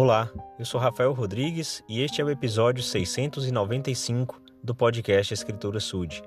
[0.00, 0.30] Olá,
[0.60, 6.22] eu sou Rafael Rodrigues e este é o episódio 695 do podcast Escritura Sud.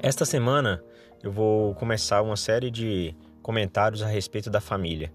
[0.00, 0.82] Esta semana
[1.22, 5.12] eu vou começar uma série de comentários a respeito da família.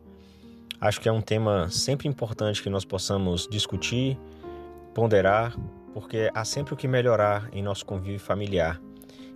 [0.79, 4.17] Acho que é um tema sempre importante que nós possamos discutir,
[4.93, 5.53] ponderar,
[5.93, 8.79] porque há sempre o que melhorar em nosso convívio familiar.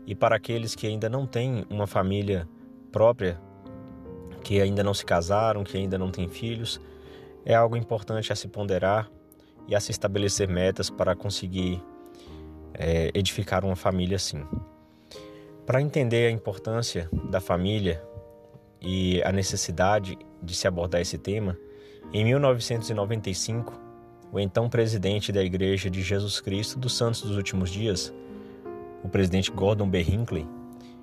[0.07, 2.47] E para aqueles que ainda não têm uma família
[2.89, 3.37] própria,
[4.45, 6.79] que ainda não se casaram, que ainda não têm filhos,
[7.45, 9.09] é algo importante a se ponderar
[9.67, 11.83] e a se estabelecer metas para conseguir
[12.73, 14.43] é, edificar uma família assim.
[15.65, 18.03] Para entender a importância da família
[18.81, 21.57] e a necessidade de se abordar esse tema,
[22.13, 23.79] em 1995,
[24.31, 28.13] o então presidente da Igreja de Jesus Cristo dos Santos dos Últimos Dias,
[29.03, 30.01] o presidente Gordon B.
[30.01, 30.47] Hinckley,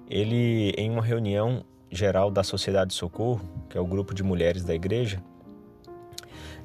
[0.08, 4.64] ele, em uma reunião geral da Sociedade de Socorro, que é o grupo de mulheres
[4.64, 5.22] da igreja,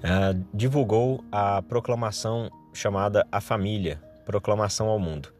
[0.03, 5.33] uh, divulgou a proclamação chamada A Família Proclamação ao Mundo.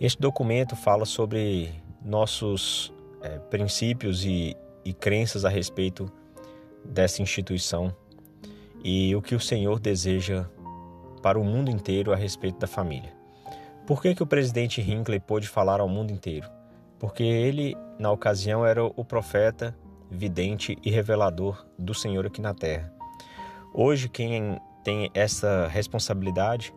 [0.00, 1.72] Este documento fala sobre
[2.04, 6.10] nossos é, princípios e, e crenças a respeito
[6.84, 7.94] dessa instituição
[8.82, 10.46] e o que o Senhor deseja
[11.22, 13.12] para o mundo inteiro a respeito da família.
[13.86, 16.50] Por que, que o presidente Hinckley pôde falar ao mundo inteiro?
[16.98, 19.76] Porque ele, na ocasião, era o profeta,
[20.10, 22.93] vidente e revelador do Senhor aqui na terra.
[23.76, 26.72] Hoje, quem tem essa responsabilidade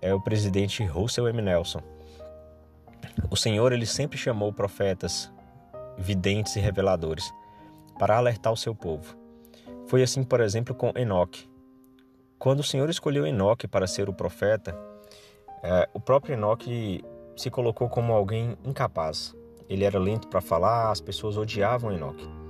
[0.00, 1.42] é o presidente Russell M.
[1.42, 1.82] Nelson.
[3.28, 5.32] O Senhor ele sempre chamou profetas,
[5.98, 7.28] videntes e reveladores
[7.98, 9.16] para alertar o seu povo.
[9.88, 11.50] Foi assim, por exemplo, com Enoque.
[12.38, 14.78] Quando o Senhor escolheu Enoque para ser o profeta,
[15.60, 17.04] é, o próprio Enoque
[17.36, 19.34] se colocou como alguém incapaz.
[19.68, 22.41] Ele era lento para falar, as pessoas odiavam Enoque.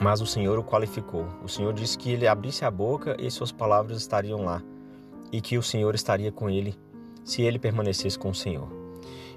[0.00, 1.26] Mas o Senhor o qualificou.
[1.44, 4.62] O Senhor disse que ele abrisse a boca e suas palavras estariam lá,
[5.30, 6.74] e que o Senhor estaria com ele
[7.22, 8.66] se ele permanecesse com o Senhor.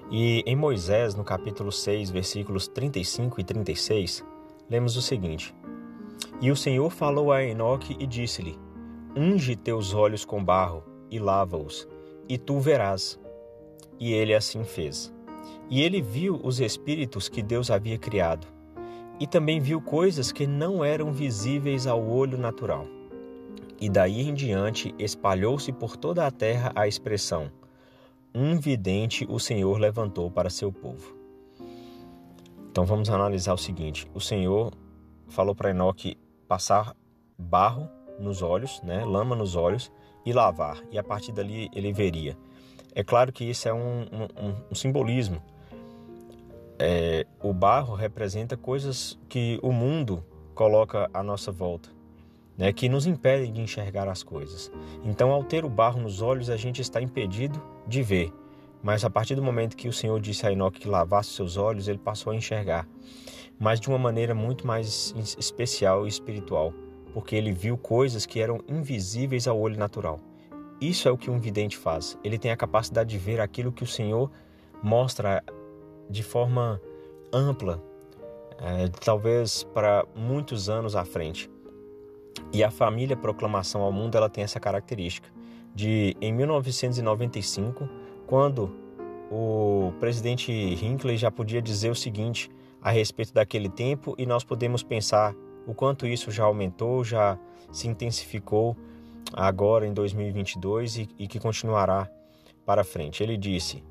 [0.10, 4.24] E em Moisés, no capítulo 6, versículos 35 e 36,
[4.70, 5.54] lemos o seguinte:
[6.40, 8.58] E o Senhor falou a Enoque e disse-lhe:
[9.18, 10.82] Unge teus olhos com barro
[11.12, 11.88] e lava-os,
[12.30, 13.20] e tu verás.
[14.00, 15.14] E ele assim fez.
[15.70, 18.53] E ele viu os espíritos que Deus havia criado
[19.20, 22.88] e também viu coisas que não eram visíveis ao olho natural.
[23.80, 27.52] E daí em diante espalhou-se por toda a terra a expressão:
[28.34, 31.16] Um vidente o Senhor levantou para seu povo.
[32.72, 34.74] Então vamos analisar o seguinte: o Senhor
[35.28, 36.96] falou para Enoque passar
[37.38, 39.92] barro nos olhos, né, lama nos olhos
[40.26, 42.38] e lavar, e a partir dali ele veria.
[42.96, 45.42] É claro que isso é um, um, um simbolismo
[46.80, 50.24] é, o barro representa coisas que o mundo
[50.54, 51.90] coloca à nossa volta,
[52.58, 54.72] né, que nos impedem de enxergar as coisas.
[55.04, 58.32] Então, ao ter o barro nos olhos, a gente está impedido de ver.
[58.82, 61.88] Mas a partir do momento que o Senhor disse a Enoque que lavasse seus olhos,
[61.88, 62.88] ele passou a enxergar,
[63.58, 66.74] mas de uma maneira muito mais especial e espiritual,
[67.14, 70.20] porque ele viu coisas que eram invisíveis ao olho natural.
[70.82, 72.18] Isso é o que um vidente faz.
[72.26, 74.30] Ele tem a capacidade de ver aquilo que o Senhor
[74.84, 75.42] mostra
[76.14, 76.80] de forma
[77.34, 77.84] ampla,
[78.60, 81.50] é, talvez para muitos anos à frente.
[82.54, 85.28] E a família Proclamação ao Mundo ela tem essa característica
[85.74, 87.90] de, em 1995,
[88.28, 88.72] quando
[89.32, 94.84] o presidente Hinckley já podia dizer o seguinte a respeito daquele tempo e nós podemos
[94.84, 95.34] pensar
[95.66, 97.40] o quanto isso já aumentou, já
[97.72, 98.78] se intensificou
[99.34, 102.08] agora em 2022 e, e que continuará
[102.64, 103.24] para frente.
[103.24, 103.84] Ele disse: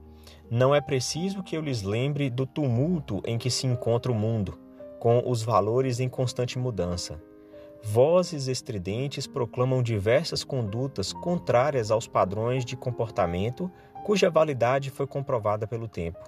[0.51, 4.59] não é preciso que eu lhes lembre do tumulto em que se encontra o mundo,
[4.99, 7.21] com os valores em constante mudança.
[7.83, 13.71] Vozes estridentes proclamam diversas condutas contrárias aos padrões de comportamento
[14.05, 16.21] cuja validade foi comprovada pelo tempo.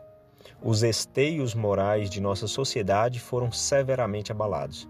[0.62, 4.88] Os esteios morais de nossa sociedade foram severamente abalados.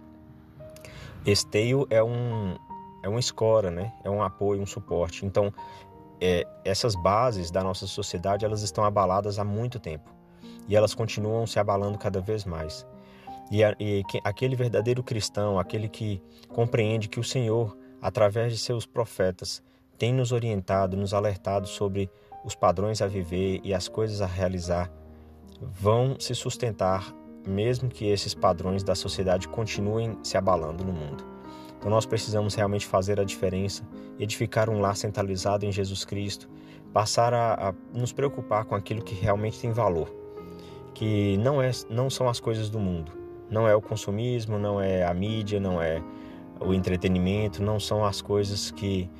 [1.26, 2.56] Esteio é um
[3.02, 3.92] é uma escora, né?
[4.03, 5.27] É um apoio, um suporte.
[5.27, 5.53] Então,
[6.24, 10.10] é, essas bases da nossa sociedade elas estão abaladas há muito tempo
[10.66, 12.86] e elas continuam se abalando cada vez mais.
[13.50, 18.59] E, a, e que, aquele verdadeiro cristão, aquele que compreende que o Senhor, através de
[18.59, 19.62] seus profetas,
[19.98, 22.10] tem nos orientado, nos alertado sobre
[22.42, 24.91] os padrões a viver e as coisas a realizar,
[25.60, 27.15] vão se sustentar
[27.47, 31.34] mesmo que esses padrões da sociedade continuem se abalando no mundo.
[31.84, 33.86] Então nós precisamos realmente fazer a diferença,
[34.19, 36.48] edificar um lar centralizado em Jesus Cristo,
[36.95, 40.10] passar a, a nos preocupar com aquilo que realmente tem valor,
[40.95, 43.13] que não, é, não são as coisas do mundo,
[43.51, 46.03] não é o consumismo, não é a mídia, não é
[46.59, 49.10] o entretenimento, não são as coisas que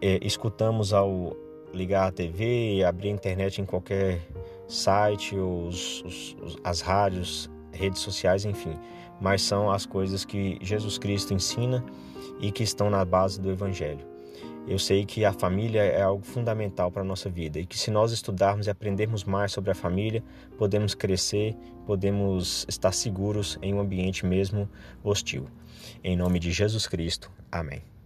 [0.00, 1.36] é, escutamos ao
[1.74, 4.20] ligar a TV, abrir a internet em qualquer
[4.68, 8.78] site, os, os, as rádios, redes sociais, enfim.
[9.20, 11.84] Mas são as coisas que Jesus Cristo ensina
[12.40, 14.06] e que estão na base do Evangelho.
[14.66, 17.90] Eu sei que a família é algo fundamental para a nossa vida e que se
[17.90, 20.22] nós estudarmos e aprendermos mais sobre a família,
[20.58, 21.56] podemos crescer,
[21.86, 24.68] podemos estar seguros em um ambiente mesmo
[25.02, 25.46] hostil.
[26.04, 27.30] Em nome de Jesus Cristo.
[27.50, 27.97] Amém.